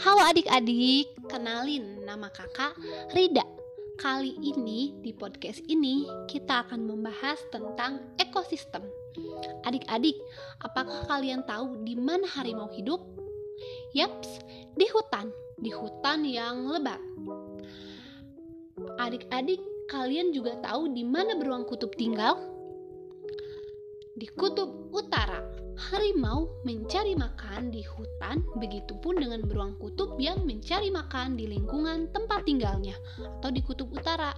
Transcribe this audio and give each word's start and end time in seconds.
Halo 0.00 0.24
adik-adik, 0.24 1.12
kenalin 1.28 2.00
nama 2.08 2.32
kakak 2.32 2.72
Rida. 3.12 3.44
Kali 4.00 4.32
ini 4.40 4.96
di 5.04 5.12
podcast 5.12 5.60
ini 5.68 6.08
kita 6.24 6.64
akan 6.64 6.88
membahas 6.88 7.36
tentang 7.52 8.00
ekosistem. 8.16 8.80
Adik-adik, 9.68 10.16
apakah 10.64 11.04
kalian 11.04 11.44
tahu 11.44 11.84
di 11.84 12.00
mana 12.00 12.24
harimau 12.24 12.72
hidup? 12.72 13.04
Yaps, 13.92 14.40
di 14.72 14.88
hutan, 14.88 15.28
di 15.60 15.68
hutan 15.68 16.24
yang 16.24 16.64
lebat. 16.72 17.02
Adik-adik, 18.96 19.60
kalian 19.92 20.32
juga 20.32 20.56
tahu 20.64 20.96
di 20.96 21.04
mana 21.04 21.36
beruang 21.36 21.68
kutub 21.68 21.92
tinggal? 21.92 22.57
Di 24.18 24.26
kutub 24.34 24.90
utara. 24.90 25.38
Harimau 25.78 26.50
mencari 26.66 27.14
makan 27.14 27.70
di 27.70 27.86
hutan, 27.86 28.42
begitupun 28.58 29.14
dengan 29.14 29.46
beruang 29.46 29.78
kutub 29.78 30.18
yang 30.18 30.42
mencari 30.42 30.90
makan 30.90 31.38
di 31.38 31.46
lingkungan 31.46 32.10
tempat 32.10 32.42
tinggalnya 32.42 32.98
atau 33.38 33.54
di 33.54 33.62
kutub 33.62 33.94
utara. 33.94 34.34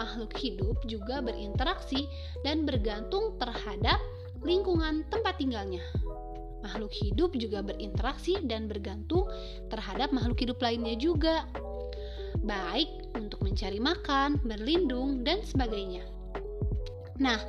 Makhluk 0.00 0.32
hidup 0.40 0.80
juga 0.88 1.20
berinteraksi 1.20 2.08
dan 2.40 2.64
bergantung 2.64 3.36
terhadap 3.36 4.00
lingkungan 4.40 5.04
tempat 5.12 5.36
tinggalnya. 5.36 5.84
Makhluk 6.64 6.96
hidup 6.96 7.36
juga 7.36 7.60
berinteraksi 7.60 8.40
dan 8.48 8.64
bergantung 8.64 9.28
terhadap 9.68 10.08
makhluk 10.08 10.40
hidup 10.40 10.58
lainnya 10.64 10.96
juga, 10.96 11.44
baik 12.40 13.12
untuk 13.12 13.44
mencari 13.44 13.76
makan, 13.76 14.40
berlindung, 14.40 15.20
dan 15.20 15.44
sebagainya. 15.44 16.15
Nah, 17.16 17.40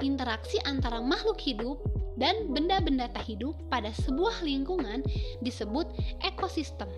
interaksi 0.00 0.56
antara 0.64 1.00
makhluk 1.00 1.40
hidup 1.40 1.80
dan 2.16 2.52
benda-benda 2.52 3.08
tak 3.12 3.28
hidup 3.28 3.56
pada 3.68 3.92
sebuah 3.92 4.44
lingkungan 4.44 5.04
disebut 5.44 5.88
ekosistem. 6.24 6.88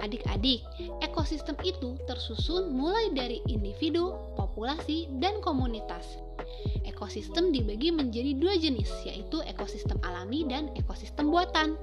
Adik-adik, 0.00 0.64
ekosistem 1.04 1.60
itu 1.60 2.00
tersusun 2.08 2.72
mulai 2.72 3.12
dari 3.12 3.44
individu, 3.52 4.16
populasi, 4.32 5.12
dan 5.20 5.44
komunitas. 5.44 6.16
Ekosistem 6.88 7.52
dibagi 7.52 7.92
menjadi 7.92 8.32
dua 8.40 8.56
jenis, 8.56 8.88
yaitu 9.04 9.44
ekosistem 9.44 10.00
alami 10.00 10.48
dan 10.48 10.72
ekosistem 10.72 11.28
buatan. 11.28 11.76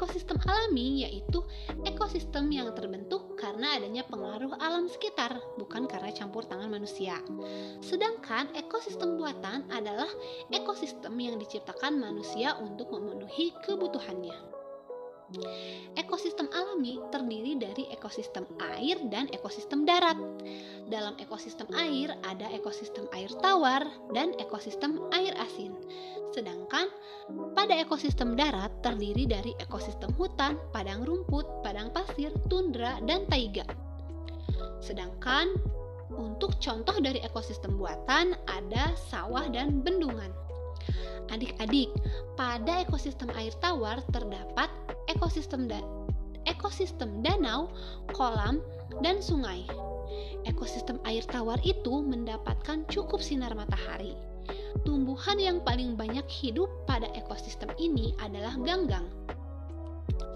Ekosistem 0.00 0.40
alami 0.48 1.04
yaitu 1.04 1.44
ekosistem 1.84 2.48
yang 2.48 2.72
terbentuk 2.72 3.36
karena 3.36 3.76
adanya 3.76 4.00
pengaruh 4.08 4.56
alam 4.56 4.88
sekitar, 4.88 5.36
bukan 5.60 5.84
karena 5.84 6.08
campur 6.08 6.40
tangan 6.48 6.72
manusia. 6.72 7.20
Sedangkan 7.84 8.48
ekosistem 8.56 9.20
buatan 9.20 9.68
adalah 9.68 10.08
ekosistem 10.48 11.12
yang 11.20 11.36
diciptakan 11.36 12.00
manusia 12.00 12.56
untuk 12.64 12.96
memenuhi 12.96 13.52
kebutuhannya. 13.60 14.59
Ekosistem 15.94 16.50
alami 16.50 16.98
terdiri 17.14 17.54
dari 17.54 17.86
ekosistem 17.94 18.42
air 18.58 18.98
dan 19.14 19.30
ekosistem 19.30 19.86
darat. 19.86 20.18
Dalam 20.90 21.14
ekosistem 21.22 21.70
air 21.78 22.10
ada 22.26 22.50
ekosistem 22.50 23.06
air 23.14 23.30
tawar 23.38 23.86
dan 24.10 24.34
ekosistem 24.42 24.98
air 25.14 25.30
asin. 25.38 25.70
Sedangkan 26.34 26.90
pada 27.54 27.78
ekosistem 27.78 28.34
darat 28.34 28.74
terdiri 28.82 29.26
dari 29.26 29.54
ekosistem 29.62 30.10
hutan, 30.18 30.58
padang 30.74 31.06
rumput, 31.06 31.46
padang 31.62 31.94
pasir, 31.94 32.34
tundra, 32.50 32.98
dan 33.06 33.22
taiga. 33.30 33.66
Sedangkan 34.82 35.54
untuk 36.10 36.58
contoh 36.58 36.98
dari 36.98 37.22
ekosistem 37.22 37.78
buatan 37.78 38.34
ada 38.50 38.94
sawah 39.10 39.46
dan 39.46 39.78
bendungan. 39.86 40.34
Adik-adik, 41.30 41.94
pada 42.34 42.82
ekosistem 42.82 43.30
air 43.38 43.54
tawar 43.62 44.02
terdapat 44.10 44.66
ekosistem 45.20 45.68
da 45.68 45.76
ekosistem 46.48 47.20
danau, 47.20 47.68
kolam, 48.16 48.64
dan 49.04 49.20
sungai. 49.20 49.68
Ekosistem 50.48 50.96
air 51.04 51.20
tawar 51.28 51.60
itu 51.60 52.00
mendapatkan 52.00 52.88
cukup 52.88 53.20
sinar 53.20 53.52
matahari. 53.52 54.16
Tumbuhan 54.88 55.36
yang 55.36 55.60
paling 55.60 55.92
banyak 55.92 56.24
hidup 56.24 56.72
pada 56.88 57.04
ekosistem 57.12 57.68
ini 57.76 58.16
adalah 58.24 58.56
ganggang. 58.64 59.04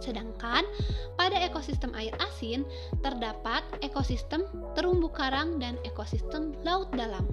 Sedangkan 0.05 0.69
pada 1.17 1.41
ekosistem 1.41 1.97
air 1.97 2.13
asin 2.21 2.69
terdapat 3.01 3.65
ekosistem 3.81 4.45
terumbu 4.77 5.09
karang 5.17 5.57
dan 5.57 5.81
ekosistem 5.89 6.53
laut 6.61 6.93
dalam. 6.93 7.25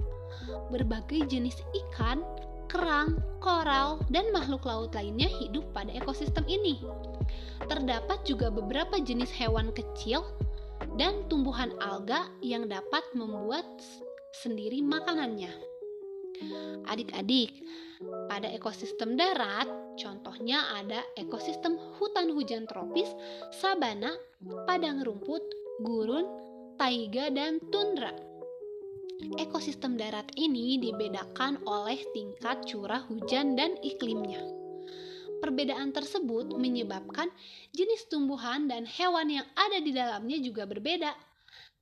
Berbagai 0.72 1.28
jenis 1.28 1.60
ikan, 1.76 2.24
kerang, 2.72 3.20
koral, 3.44 4.00
dan 4.08 4.32
makhluk 4.32 4.64
laut 4.64 4.96
lainnya 4.96 5.28
hidup 5.28 5.68
pada 5.76 5.92
ekosistem 5.92 6.48
ini. 6.48 6.80
Terdapat 7.68 8.24
juga 8.24 8.48
beberapa 8.48 8.96
jenis 8.96 9.28
hewan 9.36 9.76
kecil 9.76 10.24
dan 10.96 11.28
tumbuhan 11.28 11.76
alga 11.84 12.32
yang 12.40 12.64
dapat 12.72 13.04
membuat 13.12 13.68
sendiri 14.40 14.80
makanannya. 14.80 15.52
Adik-adik, 16.88 17.60
pada 18.26 18.48
ekosistem 18.50 19.14
darat, 19.14 19.68
contohnya 20.00 20.64
ada 20.74 21.04
ekosistem 21.14 21.76
hutan 22.00 22.32
hujan 22.32 22.64
tropis, 22.66 23.12
sabana, 23.54 24.16
padang 24.64 25.04
rumput, 25.04 25.44
gurun, 25.84 26.24
taiga, 26.80 27.28
dan 27.30 27.60
tundra. 27.70 28.31
Ekosistem 29.38 29.94
darat 29.94 30.26
ini 30.34 30.82
dibedakan 30.82 31.62
oleh 31.62 32.02
tingkat 32.10 32.66
curah 32.66 33.06
hujan 33.06 33.54
dan 33.54 33.78
iklimnya. 33.78 34.42
Perbedaan 35.38 35.94
tersebut 35.94 36.54
menyebabkan 36.54 37.30
jenis 37.74 38.06
tumbuhan 38.10 38.66
dan 38.66 38.82
hewan 38.86 39.30
yang 39.30 39.46
ada 39.54 39.78
di 39.78 39.94
dalamnya 39.94 40.38
juga 40.42 40.66
berbeda. 40.66 41.14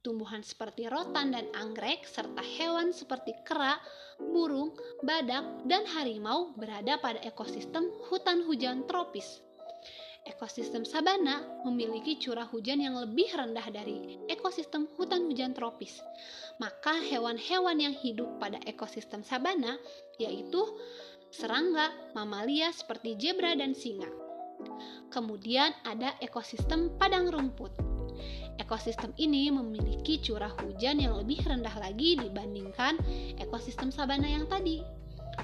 Tumbuhan 0.00 0.40
seperti 0.40 0.88
rotan 0.88 1.32
dan 1.32 1.48
anggrek, 1.52 2.08
serta 2.08 2.40
hewan 2.40 2.92
seperti 2.92 3.36
kera, 3.44 3.76
burung, 4.16 4.72
badak, 5.04 5.44
dan 5.68 5.84
harimau 5.92 6.56
berada 6.56 6.96
pada 7.00 7.20
ekosistem 7.20 7.88
hutan 8.08 8.44
hujan 8.48 8.88
tropis. 8.88 9.44
Ekosistem 10.28 10.84
sabana 10.84 11.40
memiliki 11.64 12.20
curah 12.20 12.44
hujan 12.44 12.84
yang 12.84 12.92
lebih 13.00 13.32
rendah 13.32 13.64
dari 13.72 14.20
ekosistem 14.28 14.84
hutan 15.00 15.24
hujan 15.24 15.56
tropis. 15.56 15.96
Maka 16.60 16.92
hewan-hewan 17.00 17.80
yang 17.80 17.96
hidup 17.96 18.28
pada 18.36 18.60
ekosistem 18.68 19.24
sabana 19.24 19.80
yaitu 20.20 20.60
serangga, 21.32 21.88
mamalia 22.12 22.68
seperti 22.68 23.16
zebra 23.16 23.56
dan 23.56 23.72
singa. 23.72 24.08
Kemudian 25.08 25.72
ada 25.88 26.12
ekosistem 26.20 26.92
padang 27.00 27.32
rumput. 27.32 27.72
Ekosistem 28.60 29.16
ini 29.16 29.48
memiliki 29.48 30.20
curah 30.20 30.52
hujan 30.60 31.00
yang 31.00 31.16
lebih 31.16 31.40
rendah 31.48 31.72
lagi 31.80 32.20
dibandingkan 32.20 33.00
ekosistem 33.40 33.88
sabana 33.88 34.28
yang 34.28 34.44
tadi. 34.52 34.99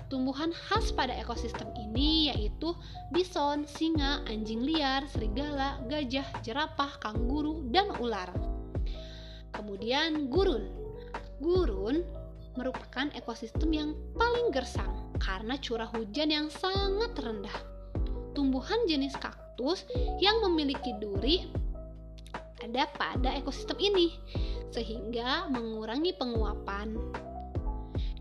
Tumbuhan 0.06 0.54
khas 0.54 0.94
pada 0.94 1.10
ekosistem 1.18 1.66
ini 1.74 2.30
yaitu 2.30 2.70
bison, 3.10 3.66
singa, 3.66 4.22
anjing 4.30 4.62
liar, 4.62 5.02
serigala, 5.10 5.82
gajah, 5.90 6.26
jerapah, 6.46 6.94
kanguru, 7.02 7.66
dan 7.74 7.90
ular. 7.98 8.30
Kemudian 9.50 10.30
gurun. 10.30 10.70
Gurun 11.42 12.06
merupakan 12.54 13.10
ekosistem 13.18 13.70
yang 13.74 13.90
paling 14.14 14.54
gersang 14.54 15.10
karena 15.18 15.58
curah 15.58 15.90
hujan 15.90 16.30
yang 16.30 16.48
sangat 16.54 17.12
rendah. 17.18 17.58
Tumbuhan 18.30 18.86
jenis 18.86 19.18
kaktus 19.18 19.84
yang 20.22 20.38
memiliki 20.46 20.94
duri 21.02 21.50
ada 22.66 22.88
pada 22.96 23.30
ekosistem 23.36 23.78
ini, 23.78 24.16
sehingga 24.72 25.46
mengurangi 25.52 26.16
penguapan. 26.16 26.96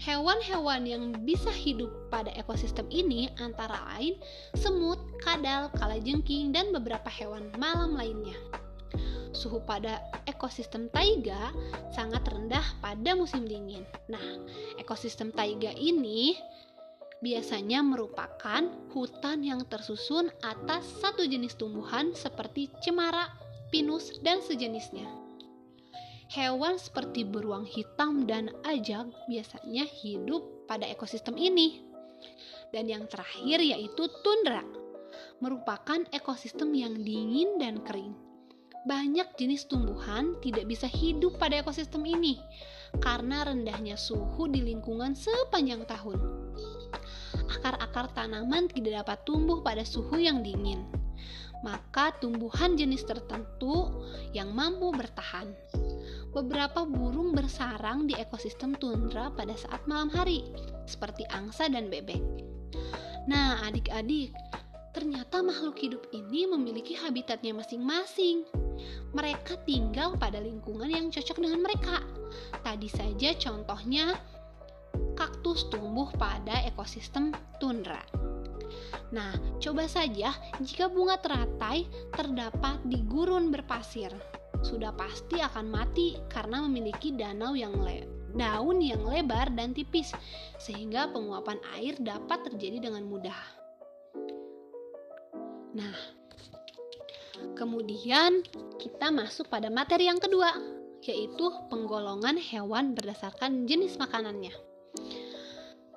Hewan-hewan 0.04 0.84
yang 0.84 1.04
bisa 1.24 1.50
hidup 1.50 2.12
pada 2.12 2.30
ekosistem 2.36 2.86
ini 2.92 3.32
antara 3.40 3.80
lain 3.96 4.20
semut, 4.54 5.00
kadal, 5.24 5.72
kalajengking, 5.80 6.52
dan 6.52 6.76
beberapa 6.76 7.08
hewan 7.08 7.48
malam 7.56 7.96
lainnya. 7.96 8.36
Suhu 9.36 9.60
pada 9.64 10.00
ekosistem 10.28 10.88
taiga 10.92 11.52
sangat 11.92 12.24
rendah 12.28 12.64
pada 12.80 13.16
musim 13.16 13.44
dingin. 13.44 13.84
Nah, 14.08 14.24
ekosistem 14.80 15.32
taiga 15.36 15.76
ini 15.76 16.40
biasanya 17.20 17.84
merupakan 17.84 18.64
hutan 18.94 19.44
yang 19.44 19.66
tersusun 19.68 20.32
atas 20.44 20.88
satu 21.02 21.26
jenis 21.26 21.58
tumbuhan 21.58 22.14
seperti 22.14 22.72
cemara, 22.80 23.28
pinus, 23.74 24.22
dan 24.24 24.40
sejenisnya. 24.40 25.25
Hewan 26.36 26.76
seperti 26.76 27.24
beruang 27.24 27.64
hitam 27.64 28.28
dan 28.28 28.52
ajak 28.68 29.08
biasanya 29.32 29.88
hidup 29.88 30.68
pada 30.68 30.84
ekosistem 30.84 31.40
ini. 31.40 31.88
Dan 32.76 32.92
yang 32.92 33.08
terakhir 33.08 33.64
yaitu 33.64 34.12
tundra, 34.20 34.68
merupakan 35.40 36.04
ekosistem 36.12 36.76
yang 36.76 37.00
dingin 37.00 37.56
dan 37.56 37.80
kering 37.88 38.26
banyak 38.86 39.26
jenis 39.34 39.66
tumbuhan 39.66 40.38
tidak 40.46 40.70
bisa 40.70 40.86
hidup 40.86 41.42
pada 41.42 41.58
ekosistem 41.66 42.06
ini 42.06 42.38
karena 43.02 43.42
rendahnya 43.42 43.98
suhu 43.98 44.46
di 44.46 44.62
lingkungan 44.62 45.18
sepanjang 45.18 45.90
tahun. 45.90 46.22
Akar-akar 47.50 48.14
tanaman 48.14 48.70
tidak 48.70 49.04
dapat 49.04 49.26
tumbuh 49.26 49.66
pada 49.66 49.82
suhu 49.82 50.22
yang 50.22 50.46
dingin. 50.46 50.86
Maka 51.66 52.14
tumbuhan 52.22 52.78
jenis 52.78 53.02
tertentu 53.10 54.06
yang 54.38 54.54
mampu 54.54 54.94
bertahan. 54.94 55.50
Beberapa 56.30 56.86
burung 56.86 57.34
bersarang 57.34 58.06
di 58.06 58.14
ekosistem 58.14 58.78
tundra 58.78 59.34
pada 59.34 59.58
saat 59.58 59.82
malam 59.90 60.14
hari, 60.14 60.46
seperti 60.86 61.26
angsa 61.34 61.66
dan 61.66 61.90
bebek. 61.90 62.22
Nah, 63.26 63.66
adik-adik, 63.66 64.30
ternyata 64.94 65.42
makhluk 65.42 65.82
hidup 65.82 66.06
ini 66.14 66.46
memiliki 66.46 66.94
habitatnya 66.94 67.58
masing-masing. 67.58 68.46
Mereka 69.18 69.66
tinggal 69.66 70.14
pada 70.22 70.38
lingkungan 70.38 70.92
yang 70.92 71.10
cocok 71.10 71.42
dengan 71.42 71.66
mereka. 71.66 71.98
Tadi 72.62 72.86
saja 72.94 73.34
contohnya 73.42 74.14
kaktus 75.18 75.66
tumbuh 75.74 76.12
pada 76.20 76.62
ekosistem 76.68 77.34
tundra. 77.58 78.04
Nah, 79.12 79.36
coba 79.62 79.86
saja 79.86 80.34
jika 80.62 80.92
bunga 80.92 81.20
teratai 81.20 81.88
terdapat 82.14 82.82
di 82.86 83.02
gurun 83.06 83.50
berpasir. 83.50 84.12
Sudah 84.66 84.96
pasti 84.98 85.38
akan 85.38 85.68
mati 85.70 86.18
karena 86.32 86.66
memiliki 86.66 87.14
danau 87.14 87.54
yang 87.54 87.78
le 87.80 88.16
daun 88.36 88.84
yang 88.84 89.08
lebar 89.08 89.48
dan 89.56 89.72
tipis, 89.72 90.12
sehingga 90.60 91.08
penguapan 91.10 91.56
air 91.80 91.96
dapat 92.04 92.52
terjadi 92.52 92.92
dengan 92.92 93.08
mudah. 93.08 93.40
Nah, 95.76 95.96
kemudian 97.56 98.44
kita 98.76 99.08
masuk 99.12 99.48
pada 99.48 99.72
materi 99.72 100.12
yang 100.12 100.20
kedua, 100.20 100.52
yaitu 101.04 101.48
penggolongan 101.72 102.36
hewan 102.36 102.92
berdasarkan 102.92 103.68
jenis 103.68 103.96
makanannya. 103.96 104.75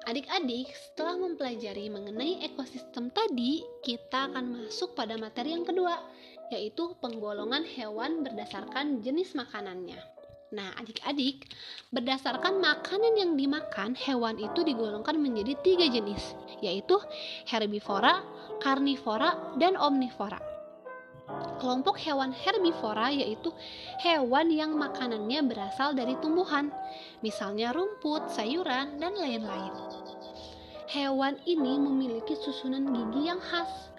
Adik-adik, 0.08 0.72
setelah 0.72 1.20
mempelajari 1.20 1.93
mengenai 1.93 2.40
ekosistem 2.40 3.12
tadi, 3.12 3.60
kita 3.84 4.32
akan 4.32 4.56
masuk 4.56 4.96
pada 4.96 5.20
materi 5.20 5.52
yang 5.52 5.69
kedua, 5.69 6.00
yaitu 6.49 6.96
penggolongan 7.05 7.60
hewan 7.76 8.25
berdasarkan 8.25 9.05
jenis 9.05 9.37
makanannya. 9.37 10.00
Nah, 10.56 10.72
adik-adik, 10.81 11.52
berdasarkan 11.93 12.56
makanan 12.56 13.20
yang 13.20 13.37
dimakan, 13.37 13.93
hewan 14.00 14.40
itu 14.40 14.64
digolongkan 14.64 15.20
menjadi 15.20 15.60
tiga 15.60 15.84
jenis, 15.93 16.32
yaitu 16.64 16.96
herbivora, 17.44 18.25
karnivora, 18.64 19.60
dan 19.60 19.76
omnivora. 19.76 20.57
Kelompok 21.61 22.01
hewan 22.01 22.33
herbivora 22.33 23.13
yaitu 23.13 23.53
hewan 24.01 24.49
yang 24.49 24.73
makanannya 24.73 25.45
berasal 25.45 25.93
dari 25.93 26.17
tumbuhan, 26.25 26.73
misalnya 27.21 27.77
rumput, 27.77 28.33
sayuran, 28.33 28.97
dan 28.97 29.13
lain-lain. 29.13 29.75
Hewan 30.89 31.37
ini 31.45 31.77
memiliki 31.77 32.33
susunan 32.33 32.89
gigi 32.89 33.29
yang 33.29 33.45
khas. 33.45 33.93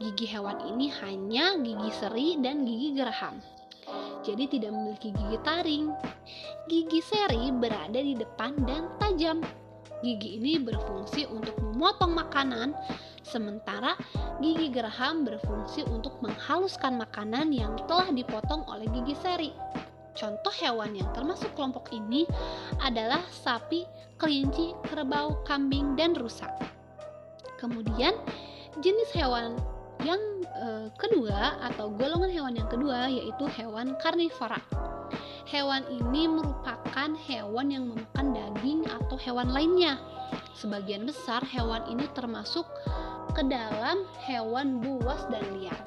Gigi 0.00 0.24
hewan 0.32 0.64
ini 0.64 0.88
hanya 1.04 1.60
gigi 1.60 1.90
seri 1.92 2.40
dan 2.40 2.64
gigi 2.64 2.96
geraham. 2.96 3.36
Jadi 4.24 4.48
tidak 4.56 4.72
memiliki 4.72 5.12
gigi 5.12 5.38
taring. 5.44 5.92
Gigi 6.72 7.04
seri 7.04 7.52
berada 7.52 8.00
di 8.00 8.16
depan 8.16 8.56
dan 8.64 8.88
tajam. 8.96 9.44
Gigi 10.00 10.40
ini 10.40 10.56
berfungsi 10.58 11.28
untuk 11.28 11.54
memotong 11.60 12.16
makanan, 12.16 12.74
sementara 13.22 13.94
gigi 14.42 14.68
geraham 14.70 15.22
berfungsi 15.26 15.86
untuk 15.88 16.18
menghaluskan 16.22 16.98
makanan 16.98 17.54
yang 17.54 17.74
telah 17.86 18.10
dipotong 18.10 18.66
oleh 18.68 18.86
gigi 18.90 19.16
seri. 19.18 19.50
Contoh 20.12 20.52
hewan 20.60 20.92
yang 20.92 21.08
termasuk 21.16 21.48
kelompok 21.56 21.88
ini 21.88 22.28
adalah 22.84 23.24
sapi, 23.32 23.88
kelinci, 24.20 24.76
kerbau, 24.84 25.40
kambing, 25.48 25.96
dan 25.96 26.12
rusa. 26.12 26.52
Kemudian, 27.56 28.12
jenis 28.84 29.08
hewan 29.16 29.56
yang 30.02 30.20
e, 30.44 30.90
kedua 30.98 31.62
atau 31.62 31.88
golongan 31.94 32.28
hewan 32.28 32.54
yang 32.58 32.68
kedua 32.68 33.08
yaitu 33.08 33.46
hewan 33.56 33.94
karnivora. 34.02 34.58
Hewan 35.48 35.84
ini 35.90 36.28
merupakan 36.28 37.10
hewan 37.28 37.66
yang 37.70 37.84
memakan 37.88 38.34
daging 38.34 38.86
atau 38.88 39.16
hewan 39.20 39.50
lainnya. 39.50 39.98
Sebagian 40.56 41.04
besar 41.08 41.42
hewan 41.48 41.82
ini 41.90 42.06
termasuk 42.14 42.64
ke 43.30 43.42
dalam 43.46 44.02
hewan 44.26 44.82
buas 44.82 45.22
dan 45.30 45.42
liar. 45.54 45.78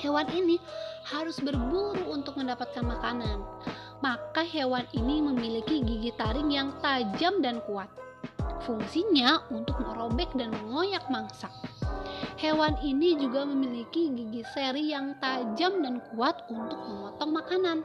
Hewan 0.00 0.26
ini 0.34 0.58
harus 1.06 1.38
berburu 1.38 2.10
untuk 2.10 2.34
mendapatkan 2.40 2.82
makanan. 2.82 3.38
Maka 4.02 4.42
hewan 4.42 4.82
ini 4.96 5.22
memiliki 5.22 5.78
gigi 5.78 6.10
taring 6.18 6.50
yang 6.50 6.74
tajam 6.82 7.38
dan 7.38 7.62
kuat. 7.70 7.86
Fungsinya 8.66 9.46
untuk 9.54 9.78
merobek 9.78 10.30
dan 10.34 10.50
mengoyak 10.50 11.06
mangsa. 11.06 11.50
Hewan 12.38 12.74
ini 12.82 13.14
juga 13.14 13.46
memiliki 13.46 14.10
gigi 14.10 14.42
seri 14.50 14.90
yang 14.90 15.14
tajam 15.22 15.82
dan 15.86 16.02
kuat 16.10 16.42
untuk 16.50 16.78
memotong 16.82 17.30
makanan. 17.30 17.78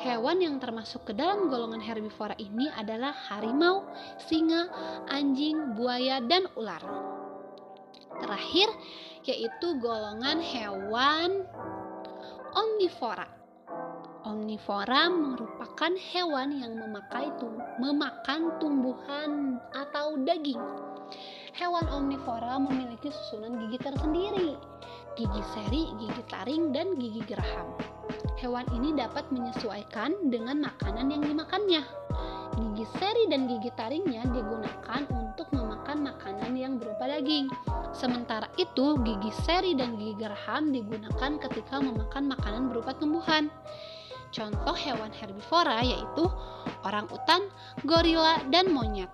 Hewan 0.00 0.40
yang 0.40 0.56
termasuk 0.58 1.06
ke 1.06 1.12
dalam 1.14 1.52
golongan 1.52 1.78
herbivora 1.78 2.34
ini 2.40 2.72
adalah 2.72 3.12
harimau, 3.12 3.84
singa, 4.16 4.66
anjing, 5.12 5.76
buaya, 5.76 6.18
dan 6.24 6.48
ular. 6.56 6.80
Terakhir, 8.20 8.68
yaitu 9.24 9.76
golongan 9.80 10.38
hewan 10.44 11.44
omnivora. 12.54 13.28
Omnivora 14.20 15.08
merupakan 15.08 15.92
hewan 16.12 16.52
yang 16.60 16.76
memakai 16.76 17.32
tum 17.40 17.56
memakan 17.80 18.52
tumbuhan 18.60 19.56
atau 19.72 20.20
daging. 20.20 20.60
Hewan 21.56 21.88
omnivora 21.88 22.60
memiliki 22.60 23.10
susunan 23.10 23.58
gigi 23.66 23.78
tersendiri, 23.80 24.54
gigi 25.18 25.42
seri, 25.56 25.90
gigi 25.98 26.22
taring, 26.28 26.70
dan 26.70 26.94
gigi 27.00 27.24
geraham. 27.26 27.74
Hewan 28.38 28.68
ini 28.76 28.96
dapat 28.96 29.28
menyesuaikan 29.34 30.32
dengan 30.32 30.62
makanan 30.64 31.12
yang 31.12 31.22
dimakannya. 31.24 31.99
Gigi 32.60 32.84
seri 33.00 33.24
dan 33.32 33.48
gigi 33.48 33.72
taringnya 33.72 34.20
digunakan 34.28 35.02
untuk 35.08 35.48
memakan 35.56 36.12
makanan 36.12 36.52
yang 36.52 36.76
berupa 36.76 37.08
daging. 37.08 37.48
Sementara 37.96 38.52
itu, 38.60 39.00
gigi 39.00 39.32
seri 39.48 39.72
dan 39.72 39.96
gigi 39.96 40.20
geraham 40.20 40.68
digunakan 40.68 41.40
ketika 41.40 41.80
memakan 41.80 42.28
makanan 42.28 42.68
berupa 42.68 42.92
tumbuhan. 43.00 43.48
Contoh 44.30 44.76
hewan 44.76 45.10
herbivora 45.10 45.80
yaitu 45.80 46.28
orang 46.84 47.08
utan, 47.08 47.48
gorila, 47.88 48.38
dan 48.52 48.68
monyet. 48.70 49.10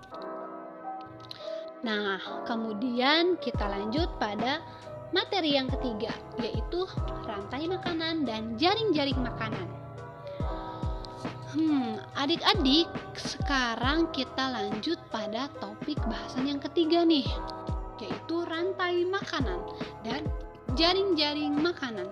Nah, 1.87 2.19
kemudian 2.43 3.39
kita 3.39 3.63
lanjut 3.63 4.11
pada 4.19 4.59
materi 5.15 5.55
yang 5.55 5.71
ketiga, 5.71 6.11
yaitu 6.35 6.83
rantai 7.23 7.69
makanan 7.69 8.27
dan 8.27 8.59
jaring-jaring 8.59 9.17
makanan. 9.23 9.76
Hmm, 11.47 11.95
adik-adik, 12.19 12.91
sekarang 13.15 14.11
kita 14.11 14.51
lanjut 14.51 14.99
pada 15.07 15.47
topik 15.63 15.95
bahasan 16.03 16.51
yang 16.51 16.59
ketiga 16.59 17.07
nih, 17.07 17.23
yaitu 18.03 18.43
rantai 18.43 19.07
makanan 19.07 19.55
dan 20.03 20.27
jaring-jaring 20.75 21.55
makanan. 21.55 22.11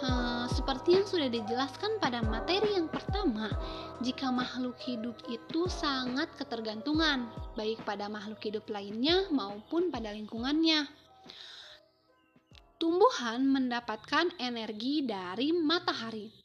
Hmm, 0.00 0.48
seperti 0.48 0.96
yang 0.96 1.04
sudah 1.04 1.28
dijelaskan 1.28 2.00
pada 2.00 2.24
materi 2.24 2.80
yang 2.80 2.88
pertama, 2.88 3.52
jika 4.00 4.32
makhluk 4.32 4.80
hidup 4.80 5.20
itu 5.28 5.68
sangat 5.68 6.32
ketergantungan, 6.40 7.28
baik 7.60 7.84
pada 7.84 8.08
makhluk 8.08 8.40
hidup 8.40 8.64
lainnya 8.72 9.28
maupun 9.28 9.92
pada 9.92 10.16
lingkungannya. 10.16 10.88
Tumbuhan 12.80 13.44
mendapatkan 13.44 14.32
energi 14.40 15.04
dari 15.04 15.52
matahari. 15.52 16.43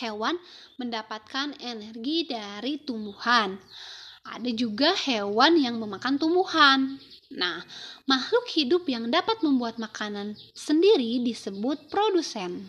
Hewan 0.00 0.40
mendapatkan 0.80 1.60
energi 1.60 2.24
dari 2.24 2.80
tumbuhan. 2.80 3.60
Ada 4.24 4.50
juga 4.56 4.96
hewan 4.96 5.60
yang 5.60 5.76
memakan 5.76 6.16
tumbuhan. 6.16 6.96
Nah, 7.30 7.62
makhluk 8.08 8.48
hidup 8.52 8.88
yang 8.88 9.12
dapat 9.12 9.44
membuat 9.44 9.76
makanan 9.76 10.40
sendiri 10.56 11.20
disebut 11.20 11.92
produsen. 11.92 12.68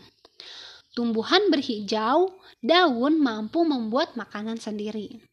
Tumbuhan 0.92 1.48
berhijau, 1.48 2.36
daun 2.60 3.16
mampu 3.16 3.64
membuat 3.64 4.20
makanan 4.20 4.60
sendiri. 4.60 5.24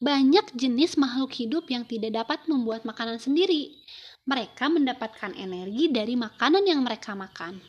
Banyak 0.00 0.56
jenis 0.56 0.96
makhluk 0.96 1.34
hidup 1.36 1.68
yang 1.68 1.84
tidak 1.84 2.24
dapat 2.24 2.48
membuat 2.48 2.88
makanan 2.88 3.20
sendiri. 3.20 3.76
Mereka 4.24 4.68
mendapatkan 4.72 5.32
energi 5.36 5.92
dari 5.92 6.16
makanan 6.16 6.64
yang 6.64 6.80
mereka 6.84 7.12
makan. 7.12 7.60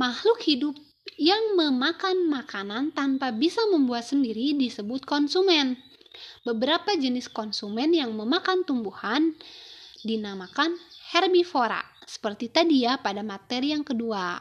Makhluk 0.00 0.40
hidup 0.44 0.74
yang 1.20 1.56
memakan 1.56 2.28
makanan 2.28 2.96
tanpa 2.96 3.32
bisa 3.32 3.60
membuat 3.68 4.08
sendiri 4.08 4.56
disebut 4.56 5.04
konsumen. 5.04 5.76
Beberapa 6.44 6.96
jenis 6.96 7.28
konsumen 7.28 7.92
yang 7.92 8.16
memakan 8.16 8.64
tumbuhan 8.64 9.36
dinamakan 10.00 10.76
herbivora, 11.12 11.84
seperti 12.08 12.48
tadi 12.48 12.88
ya 12.88 12.96
pada 13.00 13.20
materi 13.20 13.76
yang 13.76 13.84
kedua. 13.84 14.40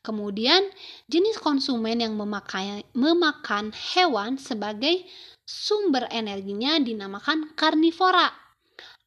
Kemudian, 0.00 0.62
jenis 1.10 1.42
konsumen 1.42 1.98
yang 1.98 2.14
memakai, 2.14 2.86
memakan 2.94 3.74
hewan 3.74 4.38
sebagai 4.38 5.02
sumber 5.42 6.06
energinya 6.14 6.78
dinamakan 6.78 7.54
karnivora. 7.58 8.30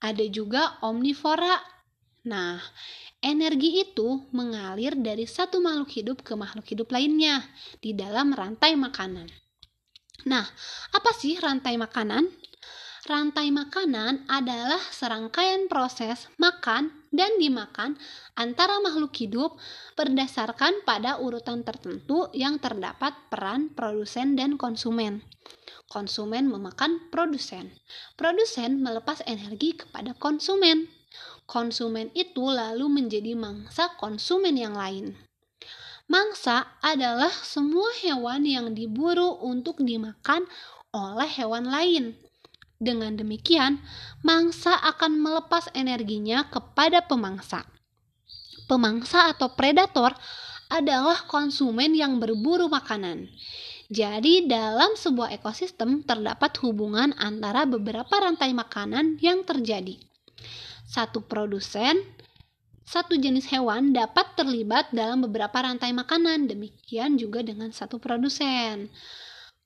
Ada 0.04 0.28
juga 0.28 0.80
omnivora. 0.84 1.60
Nah, 2.28 2.60
Energi 3.20 3.84
itu 3.84 4.32
mengalir 4.32 4.96
dari 4.96 5.28
satu 5.28 5.60
makhluk 5.60 5.92
hidup 5.92 6.18
ke 6.24 6.40
makhluk 6.40 6.64
hidup 6.72 6.88
lainnya 6.88 7.44
di 7.84 7.92
dalam 7.92 8.32
rantai 8.32 8.80
makanan. 8.80 9.28
Nah, 10.24 10.48
apa 10.96 11.12
sih 11.12 11.36
rantai 11.36 11.76
makanan? 11.76 12.32
Rantai 13.04 13.52
makanan 13.52 14.24
adalah 14.32 14.80
serangkaian 14.80 15.68
proses 15.68 16.32
makan 16.40 16.96
dan 17.12 17.36
dimakan 17.36 18.00
antara 18.40 18.80
makhluk 18.80 19.12
hidup 19.20 19.60
berdasarkan 20.00 20.88
pada 20.88 21.20
urutan 21.20 21.68
tertentu 21.68 22.32
yang 22.32 22.56
terdapat 22.56 23.16
peran 23.28 23.68
produsen 23.76 24.40
dan 24.40 24.56
konsumen. 24.56 25.28
Konsumen 25.92 26.48
memakan 26.48 27.12
produsen. 27.12 27.76
Produsen 28.16 28.80
melepas 28.80 29.20
energi 29.28 29.76
kepada 29.76 30.16
konsumen 30.16 30.88
konsumen 31.50 32.14
itu 32.14 32.46
lalu 32.46 32.86
menjadi 32.86 33.34
mangsa 33.34 33.90
konsumen 33.98 34.54
yang 34.54 34.78
lain. 34.78 35.18
Mangsa 36.06 36.78
adalah 36.86 37.34
semua 37.42 37.90
hewan 38.06 38.46
yang 38.46 38.78
diburu 38.78 39.42
untuk 39.42 39.82
dimakan 39.82 40.46
oleh 40.94 41.30
hewan 41.42 41.66
lain. 41.66 42.14
Dengan 42.78 43.18
demikian, 43.18 43.82
mangsa 44.22 44.78
akan 44.78 45.20
melepas 45.20 45.68
energinya 45.74 46.46
kepada 46.48 47.04
pemangsa. 47.04 47.66
Pemangsa 48.70 49.34
atau 49.34 49.52
predator 49.52 50.14
adalah 50.70 51.26
konsumen 51.26 51.98
yang 51.98 52.22
berburu 52.22 52.70
makanan. 52.70 53.26
Jadi, 53.90 54.46
dalam 54.46 54.94
sebuah 54.94 55.34
ekosistem 55.34 56.06
terdapat 56.06 56.54
hubungan 56.62 57.10
antara 57.18 57.66
beberapa 57.66 58.22
rantai 58.22 58.54
makanan 58.54 59.18
yang 59.18 59.42
terjadi 59.42 59.98
satu 60.90 61.22
produsen, 61.22 62.02
satu 62.82 63.14
jenis 63.14 63.46
hewan 63.54 63.94
dapat 63.94 64.34
terlibat 64.34 64.90
dalam 64.90 65.22
beberapa 65.22 65.62
rantai 65.62 65.94
makanan, 65.94 66.50
demikian 66.50 67.22
juga 67.22 67.46
dengan 67.46 67.70
satu 67.70 68.02
produsen. 68.02 68.90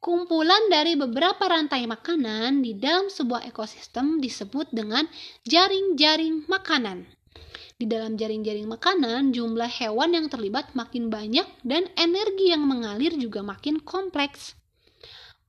Kumpulan 0.03 0.67
dari 0.67 0.99
beberapa 0.99 1.47
rantai 1.47 1.87
makanan 1.87 2.59
di 2.59 2.75
dalam 2.75 3.07
sebuah 3.07 3.47
ekosistem 3.47 4.19
disebut 4.19 4.67
dengan 4.75 5.07
jaring-jaring 5.47 6.43
makanan. 6.51 7.07
Di 7.79 7.87
dalam 7.87 8.19
jaring-jaring 8.19 8.67
makanan, 8.67 9.31
jumlah 9.31 9.71
hewan 9.71 10.11
yang 10.11 10.27
terlibat 10.27 10.75
makin 10.75 11.07
banyak 11.07 11.47
dan 11.63 11.87
energi 11.95 12.51
yang 12.51 12.67
mengalir 12.67 13.15
juga 13.15 13.39
makin 13.39 13.79
kompleks. 13.79 14.59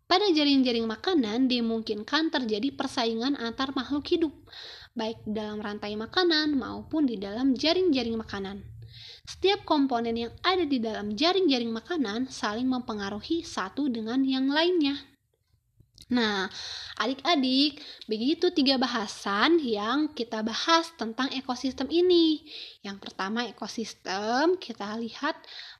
Pada 0.07 0.31
jaring-jaring 0.31 0.87
makanan 0.87 1.50
dimungkinkan 1.50 2.31
terjadi 2.31 2.71
persaingan 2.78 3.35
antar 3.35 3.75
makhluk 3.75 4.07
hidup 4.07 4.31
baik 4.94 5.26
dalam 5.26 5.58
rantai 5.58 5.98
makanan 5.98 6.54
maupun 6.54 7.04
di 7.04 7.18
dalam 7.18 7.52
jaring-jaring 7.58 8.14
makanan. 8.14 8.62
Setiap 9.26 9.66
komponen 9.66 10.14
yang 10.14 10.32
ada 10.46 10.62
di 10.62 10.78
dalam 10.78 11.18
jaring-jaring 11.18 11.74
makanan 11.74 12.30
saling 12.30 12.70
mempengaruhi 12.70 13.42
satu 13.42 13.90
dengan 13.90 14.22
yang 14.22 14.46
lainnya. 14.46 15.13
Nah, 16.12 16.52
adik-adik, 17.00 17.80
begitu 18.04 18.52
tiga 18.52 18.76
bahasan 18.76 19.56
yang 19.62 20.12
kita 20.12 20.44
bahas 20.44 20.92
tentang 21.00 21.32
ekosistem 21.32 21.88
ini. 21.88 22.44
Yang 22.84 23.08
pertama, 23.08 23.49
ekosistem, 23.49 24.61
kita 24.61 25.00
lihat 25.00 25.37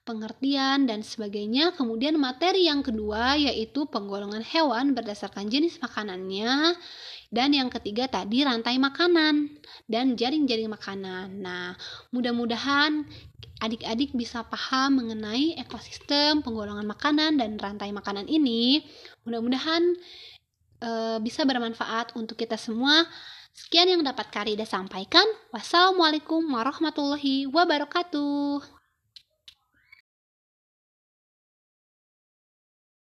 pengertian 0.09 0.88
dan 0.88 1.04
sebagainya. 1.04 1.76
Kemudian, 1.76 2.16
materi 2.16 2.69
yang 2.69 2.81
kedua 2.81 3.37
yaitu 3.37 3.85
penggolongan 3.85 4.40
hewan 4.40 4.97
berdasarkan 4.97 5.52
jenis 5.52 5.76
makanannya. 5.85 6.73
Dan 7.35 7.50
yang 7.50 7.66
ketiga 7.66 8.07
tadi 8.07 8.47
rantai 8.47 8.78
makanan 8.78 9.59
dan 9.90 10.14
jaring-jaring 10.14 10.71
makanan. 10.71 11.43
Nah, 11.43 11.75
mudah-mudahan 12.14 13.04
adik-adik 13.63 14.13
bisa 14.17 14.43
paham 14.47 14.99
mengenai 15.03 15.55
ekosistem 15.61 16.43
penggolongan 16.43 16.87
makanan 16.89 17.39
dan 17.39 17.55
rantai 17.61 17.95
makanan 17.95 18.27
ini. 18.27 18.83
Mudah-mudahan 19.23 19.95
e, 20.83 20.91
bisa 21.23 21.47
bermanfaat 21.47 22.19
untuk 22.19 22.35
kita 22.41 22.59
semua. 22.59 23.07
Sekian 23.55 23.87
yang 23.87 24.03
dapat 24.03 24.35
Karida 24.35 24.67
sampaikan. 24.67 25.25
Wassalamualaikum 25.55 26.43
warahmatullahi 26.51 27.47
wabarakatuh. 27.47 28.74